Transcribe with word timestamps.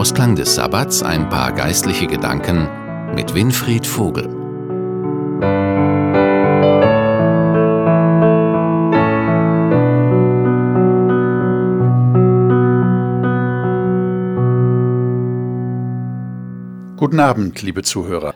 Ausklang 0.00 0.34
des 0.34 0.54
Sabbats 0.54 1.02
ein 1.02 1.28
paar 1.28 1.52
geistliche 1.52 2.06
Gedanken 2.06 2.66
mit 3.14 3.34
Winfried 3.34 3.86
Vogel. 3.86 4.24
Guten 16.96 17.20
Abend, 17.20 17.60
liebe 17.60 17.82
Zuhörer. 17.82 18.34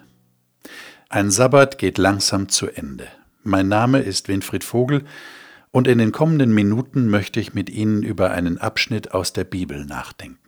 Ein 1.09 1.31
Sabbat 1.31 1.79
geht 1.79 1.97
langsam 1.97 2.51
zu 2.51 2.69
Ende. 2.69 3.07
Mein 3.43 3.69
Name 3.69 4.01
ist 4.01 4.29
Winfried 4.29 4.65
Vogel 4.65 5.07
und 5.71 5.89
in 5.89 5.97
den 5.97 6.13
kommenden 6.13 6.53
Minuten 6.53 7.09
möchte 7.09 7.41
ich 7.41 7.55
mit 7.55 7.71
Ihnen 7.71 8.03
über 8.03 8.33
einen 8.33 8.59
Abschnitt 8.59 9.15
aus 9.15 9.33
der 9.33 9.45
Bibel 9.45 9.87
nachdenken. 9.87 10.44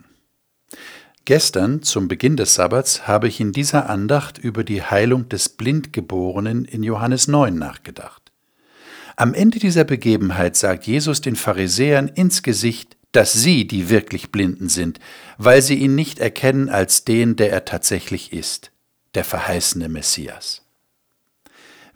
Gestern, 1.26 1.82
zum 1.82 2.06
Beginn 2.06 2.36
des 2.36 2.54
Sabbats, 2.54 3.08
habe 3.08 3.26
ich 3.26 3.40
in 3.40 3.50
dieser 3.50 3.90
Andacht 3.90 4.38
über 4.38 4.62
die 4.62 4.84
Heilung 4.84 5.28
des 5.28 5.48
Blindgeborenen 5.48 6.64
in 6.64 6.84
Johannes 6.84 7.26
9 7.26 7.52
nachgedacht. 7.52 8.30
Am 9.16 9.34
Ende 9.34 9.58
dieser 9.58 9.82
Begebenheit 9.82 10.54
sagt 10.54 10.86
Jesus 10.86 11.20
den 11.22 11.34
Pharisäern 11.34 12.06
ins 12.06 12.44
Gesicht, 12.44 12.96
dass 13.10 13.32
sie 13.32 13.66
die 13.66 13.90
wirklich 13.90 14.30
Blinden 14.30 14.68
sind, 14.68 15.00
weil 15.36 15.62
sie 15.62 15.74
ihn 15.74 15.96
nicht 15.96 16.20
erkennen 16.20 16.68
als 16.68 17.04
den, 17.04 17.34
der 17.34 17.50
er 17.50 17.64
tatsächlich 17.64 18.32
ist, 18.32 18.70
der 19.16 19.24
verheißene 19.24 19.88
Messias. 19.88 20.62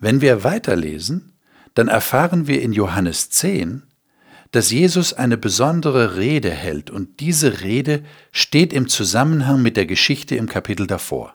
Wenn 0.00 0.20
wir 0.20 0.42
weiterlesen, 0.42 1.34
dann 1.74 1.86
erfahren 1.86 2.48
wir 2.48 2.62
in 2.62 2.72
Johannes 2.72 3.30
10, 3.30 3.84
dass 4.50 4.70
Jesus 4.70 5.12
eine 5.12 5.36
besondere 5.36 6.16
Rede 6.16 6.50
hält 6.50 6.90
und 6.90 7.20
diese 7.20 7.60
Rede 7.60 8.02
steht 8.32 8.72
im 8.72 8.88
Zusammenhang 8.88 9.62
mit 9.62 9.76
der 9.76 9.86
Geschichte 9.86 10.34
im 10.36 10.48
Kapitel 10.48 10.86
davor. 10.86 11.34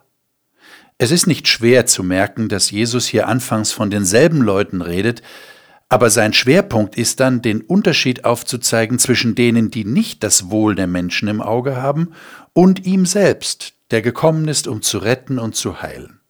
Es 0.98 1.10
ist 1.10 1.26
nicht 1.26 1.48
schwer 1.48 1.86
zu 1.86 2.02
merken, 2.02 2.48
dass 2.48 2.70
Jesus 2.70 3.06
hier 3.06 3.28
anfangs 3.28 3.72
von 3.72 3.90
denselben 3.90 4.40
Leuten 4.42 4.80
redet, 4.80 5.22
aber 5.88 6.10
sein 6.10 6.32
Schwerpunkt 6.32 6.96
ist 6.96 7.20
dann, 7.20 7.42
den 7.42 7.60
Unterschied 7.60 8.24
aufzuzeigen 8.24 8.98
zwischen 8.98 9.34
denen, 9.34 9.70
die 9.70 9.84
nicht 9.84 10.22
das 10.24 10.50
Wohl 10.50 10.74
der 10.74 10.86
Menschen 10.86 11.28
im 11.28 11.40
Auge 11.40 11.76
haben, 11.76 12.12
und 12.54 12.86
ihm 12.86 13.06
selbst, 13.06 13.74
der 13.90 14.02
gekommen 14.02 14.48
ist, 14.48 14.66
um 14.66 14.82
zu 14.82 14.98
retten 14.98 15.38
und 15.38 15.54
zu 15.54 15.82
heilen. 15.82 16.20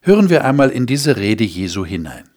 Hören 0.00 0.30
wir 0.30 0.44
einmal 0.44 0.70
in 0.70 0.86
diese 0.86 1.16
Rede 1.16 1.44
Jesu 1.44 1.84
hinein. 1.84 2.28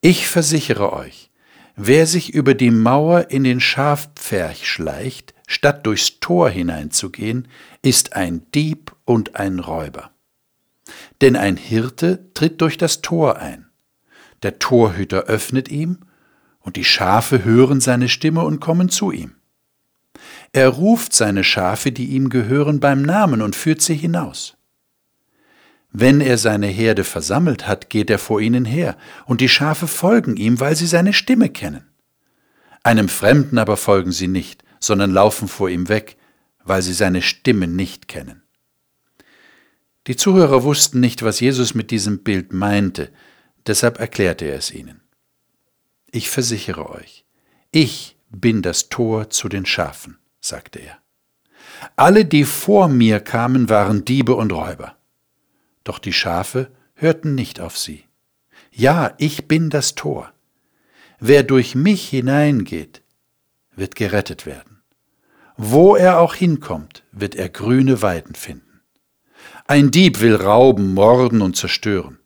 Ich 0.00 0.28
versichere 0.28 0.92
euch, 0.92 1.30
Wer 1.76 2.06
sich 2.06 2.32
über 2.32 2.54
die 2.54 2.70
Mauer 2.70 3.30
in 3.30 3.42
den 3.42 3.60
Schafpferch 3.60 4.68
schleicht, 4.68 5.34
statt 5.46 5.86
durchs 5.86 6.20
Tor 6.20 6.48
hineinzugehen, 6.48 7.48
ist 7.82 8.14
ein 8.14 8.46
Dieb 8.52 8.94
und 9.04 9.36
ein 9.36 9.58
Räuber. 9.58 10.10
Denn 11.20 11.34
ein 11.34 11.56
Hirte 11.56 12.30
tritt 12.34 12.60
durch 12.60 12.78
das 12.78 13.02
Tor 13.02 13.38
ein. 13.38 13.66
Der 14.42 14.58
Torhüter 14.58 15.24
öffnet 15.24 15.68
ihm, 15.68 15.98
und 16.60 16.76
die 16.76 16.84
Schafe 16.84 17.44
hören 17.44 17.80
seine 17.80 18.08
Stimme 18.08 18.42
und 18.42 18.60
kommen 18.60 18.88
zu 18.88 19.10
ihm. 19.10 19.34
Er 20.52 20.68
ruft 20.68 21.12
seine 21.12 21.44
Schafe, 21.44 21.92
die 21.92 22.06
ihm 22.06 22.30
gehören, 22.30 22.80
beim 22.80 23.02
Namen 23.02 23.42
und 23.42 23.56
führt 23.56 23.82
sie 23.82 23.96
hinaus. 23.96 24.56
Wenn 25.96 26.20
er 26.20 26.38
seine 26.38 26.66
Herde 26.66 27.04
versammelt 27.04 27.68
hat, 27.68 27.88
geht 27.88 28.10
er 28.10 28.18
vor 28.18 28.40
ihnen 28.40 28.64
her, 28.64 28.96
und 29.26 29.40
die 29.40 29.48
Schafe 29.48 29.86
folgen 29.86 30.36
ihm, 30.36 30.58
weil 30.58 30.74
sie 30.74 30.88
seine 30.88 31.12
Stimme 31.12 31.50
kennen. 31.50 31.86
Einem 32.82 33.08
Fremden 33.08 33.58
aber 33.58 33.76
folgen 33.76 34.10
sie 34.10 34.26
nicht, 34.26 34.64
sondern 34.80 35.12
laufen 35.12 35.46
vor 35.46 35.70
ihm 35.70 35.88
weg, 35.88 36.16
weil 36.64 36.82
sie 36.82 36.94
seine 36.94 37.22
Stimme 37.22 37.68
nicht 37.68 38.08
kennen. 38.08 38.42
Die 40.08 40.16
Zuhörer 40.16 40.64
wussten 40.64 40.98
nicht, 40.98 41.22
was 41.22 41.38
Jesus 41.38 41.76
mit 41.76 41.92
diesem 41.92 42.24
Bild 42.24 42.52
meinte, 42.52 43.12
deshalb 43.64 44.00
erklärte 44.00 44.46
er 44.46 44.56
es 44.56 44.72
ihnen. 44.72 45.00
Ich 46.10 46.28
versichere 46.28 46.90
euch, 46.90 47.24
ich 47.70 48.18
bin 48.30 48.62
das 48.62 48.88
Tor 48.88 49.30
zu 49.30 49.48
den 49.48 49.64
Schafen, 49.64 50.18
sagte 50.40 50.80
er. 50.80 50.98
Alle, 51.94 52.24
die 52.24 52.44
vor 52.44 52.88
mir 52.88 53.20
kamen, 53.20 53.68
waren 53.68 54.04
Diebe 54.04 54.34
und 54.34 54.52
Räuber 54.52 54.96
doch 55.84 55.98
die 55.98 56.12
Schafe 56.12 56.70
hörten 56.94 57.34
nicht 57.34 57.60
auf 57.60 57.78
sie. 57.78 58.04
Ja, 58.70 59.14
ich 59.18 59.46
bin 59.46 59.70
das 59.70 59.94
Tor. 59.94 60.32
Wer 61.20 61.42
durch 61.42 61.74
mich 61.74 62.08
hineingeht, 62.08 63.02
wird 63.76 63.94
gerettet 63.94 64.46
werden. 64.46 64.82
Wo 65.56 65.94
er 65.94 66.18
auch 66.18 66.34
hinkommt, 66.34 67.04
wird 67.12 67.36
er 67.36 67.48
grüne 67.48 68.02
Weiden 68.02 68.34
finden. 68.34 68.80
Ein 69.66 69.90
Dieb 69.90 70.20
will 70.20 70.34
rauben, 70.34 70.94
morden 70.94 71.40
und 71.40 71.56
zerstören. 71.56 72.18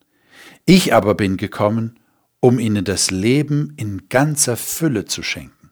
Ich 0.65 0.95
aber 0.95 1.15
bin 1.15 1.37
gekommen, 1.37 1.99
um 2.41 2.59
ihnen 2.59 2.85
das 2.85 3.11
Leben 3.11 3.75
in 3.77 4.09
ganzer 4.09 4.57
Fülle 4.57 5.05
zu 5.05 5.23
schenken. 5.23 5.71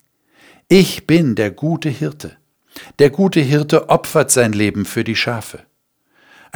Ich 0.69 1.06
bin 1.06 1.34
der 1.34 1.50
gute 1.50 1.88
Hirte. 1.88 2.36
Der 2.98 3.10
gute 3.10 3.41
Hirte 3.41 3.88
opfert 3.88 4.30
sein 4.30 4.52
Leben 4.52 4.84
für 4.84 5.04
die 5.04 5.16
Schafe. 5.16 5.64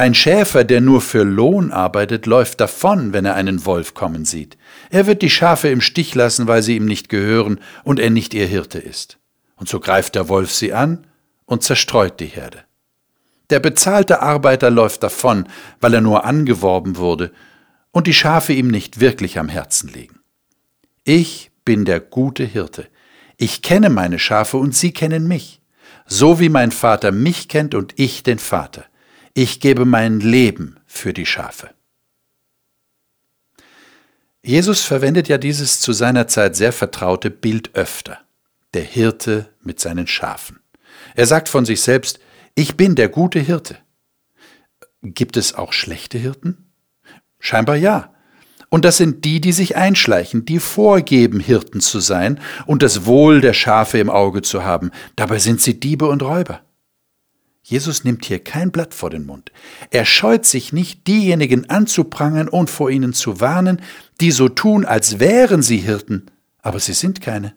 Ein 0.01 0.15
Schäfer, 0.15 0.65
der 0.65 0.81
nur 0.81 1.03
für 1.03 1.25
Lohn 1.25 1.73
arbeitet, 1.73 2.25
läuft 2.25 2.63
davon, 2.63 3.13
wenn 3.13 3.27
er 3.27 3.35
einen 3.35 3.67
Wolf 3.67 3.93
kommen 3.93 4.25
sieht. 4.25 4.57
Er 4.89 5.07
wird 5.07 5.21
die 5.21 5.29
Schafe 5.29 5.69
im 5.69 5.83
Stich 5.83 6.15
lassen, 6.15 6.47
weil 6.47 6.63
sie 6.63 6.77
ihm 6.77 6.87
nicht 6.87 7.11
gehören 7.11 7.61
und 7.85 8.01
er 8.01 8.09
nicht 8.09 8.33
ihr 8.33 8.47
Hirte 8.47 8.79
ist. 8.79 9.19
Und 9.57 9.69
so 9.69 9.79
greift 9.79 10.15
der 10.15 10.31
Wolf 10.31 10.55
sie 10.55 10.73
an 10.73 11.07
und 11.45 11.63
zerstreut 11.65 12.19
die 12.19 12.25
Herde. 12.25 12.61
Der 13.51 13.61
bezahlte 13.61 14.23
Arbeiter 14.23 14.71
läuft 14.71 15.03
davon, 15.03 15.47
weil 15.83 15.93
er 15.93 16.01
nur 16.01 16.25
angeworben 16.25 16.97
wurde 16.97 17.31
und 17.91 18.07
die 18.07 18.15
Schafe 18.15 18.55
ihm 18.55 18.69
nicht 18.69 19.01
wirklich 19.01 19.39
am 19.39 19.51
Herzen 19.51 19.91
liegen. 19.93 20.21
Ich 21.05 21.51
bin 21.67 21.85
der 21.85 22.01
gute 22.01 22.45
Hirte. 22.45 22.87
Ich 23.37 23.61
kenne 23.61 23.91
meine 23.91 24.19
Schafe 24.19 24.57
und 24.57 24.75
sie 24.75 24.93
kennen 24.93 25.29
mich, 25.29 25.61
so 26.07 26.41
wie 26.41 26.49
mein 26.49 26.71
Vater 26.71 27.13
mich 27.13 27.51
kennt 27.51 27.75
und 27.75 27.93
ich 27.99 28.23
den 28.23 28.39
Vater 28.39 28.87
ich 29.35 29.61
gebe 29.61 29.85
mein 29.85 30.21
Leben 30.21 30.79
für 30.87 31.13
die 31.13 31.27
Schafe. 31.27 31.71
Jesus 34.43 34.81
verwendet 34.81 35.29
ja 35.29 35.39
dieses 35.39 35.81
zu 35.81 35.93
seiner 35.93 36.27
Zeit 36.27 36.57
sehr 36.57 36.73
vertraute 36.73 37.31
Bild 37.31 37.75
öfter. 37.75 38.19
Der 38.73 38.83
Hirte 38.83 39.51
mit 39.63 39.81
seinen 39.81 40.07
Schafen. 40.07 40.61
Er 41.15 41.27
sagt 41.27 41.49
von 41.49 41.65
sich 41.65 41.83
selbst, 41.83 42.21
ich 42.55 42.77
bin 42.77 42.95
der 42.95 43.09
gute 43.09 43.39
Hirte. 43.39 43.79
Gibt 45.03 45.37
es 45.37 45.55
auch 45.55 45.73
schlechte 45.73 46.19
Hirten? 46.19 46.71
Scheinbar 47.39 47.77
ja. 47.77 48.15
Und 48.69 48.85
das 48.85 48.97
sind 48.97 49.25
die, 49.25 49.41
die 49.41 49.53
sich 49.53 49.77
einschleichen, 49.77 50.45
die 50.45 50.61
vorgeben, 50.61 51.41
Hirten 51.41 51.81
zu 51.81 51.99
sein 51.99 52.39
und 52.67 52.83
das 52.83 53.05
Wohl 53.05 53.41
der 53.41 53.53
Schafe 53.53 53.99
im 53.99 54.09
Auge 54.09 54.43
zu 54.43 54.65
haben. 54.65 54.91
Dabei 55.17 55.39
sind 55.39 55.61
sie 55.61 55.81
Diebe 55.81 56.07
und 56.07 56.23
Räuber. 56.23 56.61
Jesus 57.71 58.03
nimmt 58.03 58.25
hier 58.25 58.41
kein 58.41 58.73
Blatt 58.73 58.95
vor 58.95 59.11
den 59.11 59.25
Mund. 59.25 59.53
Er 59.91 60.05
scheut 60.05 60.45
sich 60.45 60.73
nicht, 60.73 61.07
diejenigen 61.07 61.71
anzuprangern 61.71 62.49
und 62.49 62.69
vor 62.69 62.91
ihnen 62.91 63.13
zu 63.13 63.41
warnen, 63.41 63.81
die 64.21 64.33
so 64.33 64.49
tun, 64.49 64.85
als 64.85 65.21
wären 65.21 65.63
sie 65.63 65.77
Hirten, 65.77 66.27
aber 66.63 66.81
sie 66.81 66.95
sind 66.95 67.21
keine. 67.21 67.55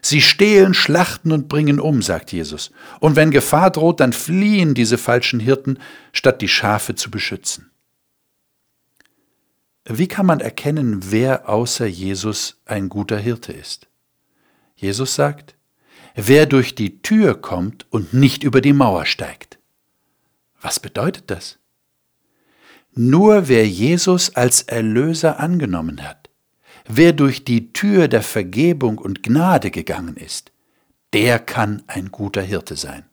Sie 0.00 0.22
stehlen, 0.22 0.74
schlachten 0.74 1.32
und 1.32 1.48
bringen 1.48 1.80
um, 1.80 2.02
sagt 2.02 2.30
Jesus. 2.30 2.70
Und 3.00 3.16
wenn 3.16 3.32
Gefahr 3.32 3.72
droht, 3.72 3.98
dann 3.98 4.12
fliehen 4.12 4.74
diese 4.74 4.96
falschen 4.96 5.40
Hirten, 5.40 5.80
statt 6.12 6.40
die 6.40 6.46
Schafe 6.46 6.94
zu 6.94 7.10
beschützen. 7.10 7.72
Wie 9.86 10.06
kann 10.06 10.26
man 10.26 10.38
erkennen, 10.38 11.10
wer 11.10 11.48
außer 11.48 11.86
Jesus 11.86 12.60
ein 12.64 12.88
guter 12.88 13.18
Hirte 13.18 13.52
ist? 13.52 13.88
Jesus 14.76 15.16
sagt, 15.16 15.56
wer 16.16 16.46
durch 16.46 16.74
die 16.74 17.02
Tür 17.02 17.40
kommt 17.40 17.86
und 17.92 18.14
nicht 18.14 18.42
über 18.42 18.60
die 18.60 18.72
Mauer 18.72 19.04
steigt. 19.04 19.58
Was 20.60 20.80
bedeutet 20.80 21.30
das? 21.30 21.58
Nur 22.92 23.48
wer 23.48 23.68
Jesus 23.68 24.34
als 24.34 24.62
Erlöser 24.62 25.38
angenommen 25.38 26.02
hat, 26.02 26.30
wer 26.88 27.12
durch 27.12 27.44
die 27.44 27.74
Tür 27.74 28.08
der 28.08 28.22
Vergebung 28.22 28.96
und 28.96 29.22
Gnade 29.22 29.70
gegangen 29.70 30.16
ist, 30.16 30.50
der 31.12 31.38
kann 31.38 31.82
ein 31.86 32.10
guter 32.10 32.42
Hirte 32.42 32.74
sein. 32.74 33.04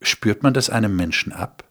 Spürt 0.00 0.42
man 0.42 0.54
das 0.54 0.70
einem 0.70 0.96
Menschen 0.96 1.32
ab? 1.32 1.64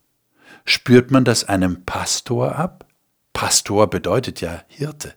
Spürt 0.64 1.10
man 1.10 1.26
das 1.26 1.44
einem 1.46 1.84
Pastor 1.86 2.56
ab? 2.56 2.86
Pastor 3.34 3.90
bedeutet 3.90 4.40
ja 4.42 4.64
Hirte. 4.68 5.16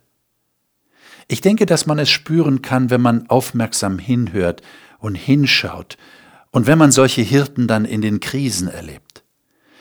Ich 1.29 1.41
denke, 1.41 1.67
dass 1.67 1.87
man 1.87 1.99
es 1.99 2.11
spüren 2.11 2.63
kann, 2.63 2.91
wenn 2.91 3.01
man 3.01 3.29
aufmerksam 3.29 3.99
hinhört 3.99 4.63
und 4.99 5.15
hinschaut 5.15 5.97
und 6.51 6.67
wenn 6.67 6.79
man 6.79 6.93
solche 6.93 7.23
Hirten 7.23 7.67
dann 7.67 7.85
in 7.85 8.03
den 8.03 8.21
Krisen 8.21 8.69
erlebt. 8.69 9.25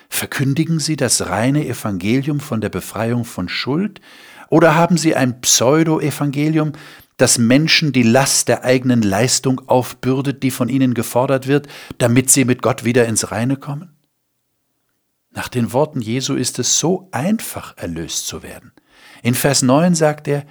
Verkündigen 0.09 0.79
sie 0.79 0.95
das 0.95 1.27
reine 1.27 1.65
Evangelium 1.65 2.39
von 2.39 2.61
der 2.61 2.69
Befreiung 2.69 3.25
von 3.25 3.49
Schuld 3.49 3.99
oder 4.49 4.75
haben 4.75 4.97
sie 4.97 5.15
ein 5.15 5.41
Pseudo-Evangelium, 5.41 6.73
dass 7.17 7.37
Menschen 7.37 7.91
die 7.93 8.03
Last 8.03 8.47
der 8.47 8.63
eigenen 8.63 9.01
Leistung 9.01 9.61
aufbürdet, 9.67 10.43
die 10.43 10.51
von 10.51 10.69
ihnen 10.69 10.93
gefordert 10.93 11.47
wird, 11.47 11.67
damit 11.97 12.29
sie 12.29 12.45
mit 12.45 12.61
Gott 12.61 12.83
wieder 12.83 13.05
ins 13.05 13.31
Reine 13.31 13.57
kommen? 13.57 13.95
Nach 15.31 15.47
den 15.47 15.73
Worten 15.73 16.01
Jesu 16.01 16.35
ist 16.35 16.59
es 16.59 16.77
so 16.77 17.09
einfach, 17.11 17.75
erlöst 17.77 18.27
zu 18.27 18.43
werden. 18.43 18.71
In 19.23 19.33
Vers 19.33 19.63
9 19.63 19.95
sagt 19.95 20.27
er, 20.27 20.45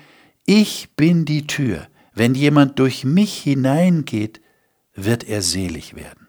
Ich 0.44 0.94
bin 0.96 1.24
die 1.24 1.46
Tür, 1.46 1.88
wenn 2.14 2.34
jemand 2.34 2.78
durch 2.78 3.04
mich 3.04 3.42
hineingeht, 3.42 4.40
wird 4.94 5.24
er 5.24 5.40
selig 5.40 5.94
werden. 5.94 6.28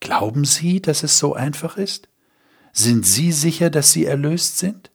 Glauben 0.00 0.44
Sie, 0.44 0.82
dass 0.82 1.02
es 1.02 1.18
so 1.18 1.34
einfach 1.34 1.76
ist? 1.76 2.08
Sind 2.72 3.06
Sie 3.06 3.32
sicher, 3.32 3.70
dass 3.70 3.92
Sie 3.92 4.04
erlöst 4.04 4.58
sind? 4.58 4.90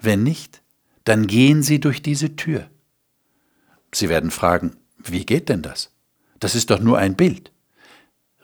Wenn 0.00 0.22
nicht, 0.22 0.62
dann 1.04 1.26
gehen 1.26 1.62
Sie 1.62 1.80
durch 1.80 2.02
diese 2.02 2.36
Tür. 2.36 2.68
Sie 3.94 4.08
werden 4.08 4.30
fragen, 4.30 4.76
wie 4.98 5.24
geht 5.24 5.48
denn 5.48 5.62
das? 5.62 5.92
Das 6.40 6.54
ist 6.54 6.70
doch 6.70 6.80
nur 6.80 6.98
ein 6.98 7.16
Bild. 7.16 7.52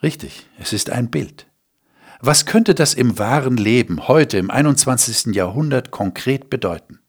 Richtig, 0.02 0.46
es 0.58 0.72
ist 0.72 0.90
ein 0.90 1.10
Bild. 1.10 1.46
Was 2.20 2.46
könnte 2.46 2.74
das 2.74 2.94
im 2.94 3.18
wahren 3.18 3.56
Leben 3.56 4.08
heute 4.08 4.38
im 4.38 4.50
21. 4.50 5.34
Jahrhundert 5.34 5.90
konkret 5.90 6.48
bedeuten? 6.48 7.00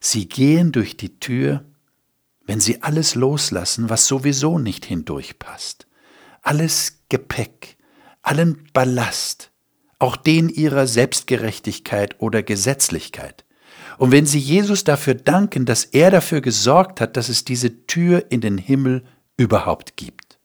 Sie 0.00 0.28
gehen 0.28 0.72
durch 0.72 0.96
die 0.96 1.18
Tür, 1.18 1.64
wenn 2.46 2.60
Sie 2.60 2.82
alles 2.82 3.14
loslassen, 3.14 3.90
was 3.90 4.06
sowieso 4.06 4.58
nicht 4.58 4.84
hindurchpasst. 4.84 5.86
Alles 6.42 7.00
Gepäck, 7.08 7.76
allen 8.22 8.68
Ballast, 8.72 9.50
auch 9.98 10.16
den 10.16 10.48
Ihrer 10.48 10.86
Selbstgerechtigkeit 10.86 12.20
oder 12.20 12.42
Gesetzlichkeit. 12.42 13.44
Und 13.98 14.12
wenn 14.12 14.26
Sie 14.26 14.38
Jesus 14.38 14.84
dafür 14.84 15.14
danken, 15.14 15.66
dass 15.66 15.84
er 15.84 16.10
dafür 16.10 16.40
gesorgt 16.40 17.00
hat, 17.00 17.16
dass 17.16 17.28
es 17.28 17.44
diese 17.44 17.86
Tür 17.86 18.30
in 18.30 18.40
den 18.40 18.56
Himmel 18.56 19.04
überhaupt 19.36 19.96
gibt. 19.96 20.38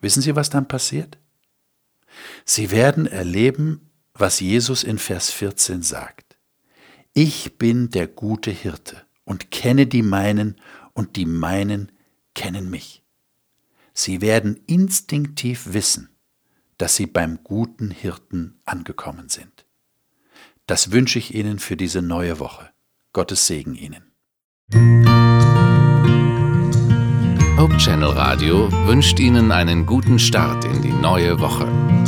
Wissen 0.00 0.22
Sie, 0.22 0.36
was 0.36 0.50
dann 0.50 0.68
passiert? 0.68 1.18
Sie 2.44 2.70
werden 2.70 3.06
erleben, 3.06 3.90
was 4.12 4.40
Jesus 4.40 4.84
in 4.84 4.98
Vers 4.98 5.30
14 5.30 5.82
sagt. 5.82 6.23
Ich 7.16 7.58
bin 7.58 7.90
der 7.90 8.08
gute 8.08 8.50
Hirte 8.50 9.00
und 9.24 9.52
kenne 9.52 9.86
die 9.86 10.02
meinen 10.02 10.56
und 10.94 11.14
die 11.14 11.26
meinen 11.26 11.92
kennen 12.34 12.68
mich. 12.70 13.04
Sie 13.92 14.20
werden 14.20 14.58
instinktiv 14.66 15.72
wissen, 15.72 16.08
dass 16.76 16.96
sie 16.96 17.06
beim 17.06 17.44
guten 17.44 17.92
Hirten 17.92 18.60
angekommen 18.64 19.28
sind. 19.28 19.64
Das 20.66 20.90
wünsche 20.90 21.20
ich 21.20 21.36
Ihnen 21.36 21.60
für 21.60 21.76
diese 21.76 22.02
neue 22.02 22.40
Woche. 22.40 22.70
Gottes 23.12 23.46
Segen 23.46 23.76
Ihnen. 23.76 24.10
Hope 27.56 27.76
Channel 27.76 28.10
Radio 28.10 28.72
wünscht 28.88 29.20
Ihnen 29.20 29.52
einen 29.52 29.86
guten 29.86 30.18
Start 30.18 30.64
in 30.64 30.82
die 30.82 30.90
neue 30.90 31.38
Woche. 31.38 32.03